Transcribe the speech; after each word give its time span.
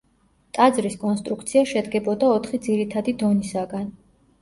ტაძრის 0.57 0.95
კონსტრუქცია 1.03 1.63
შედგებოდა 1.73 2.33
ოთხი 2.41 2.63
ძირითადი 2.67 3.19
დონისაგან. 3.25 3.91